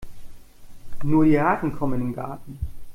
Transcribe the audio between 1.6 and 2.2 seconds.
kommen in den